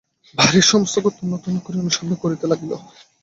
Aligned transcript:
বাড়ির 0.35 0.65
সমস্ত 0.71 0.95
ঘর 0.99 1.13
তন্ন 1.17 1.33
তন্ন 1.43 1.57
করিয়া 1.59 1.83
অনুসন্ধান 1.83 2.17
করিতে 2.23 2.45
লাগিল। 2.51 2.71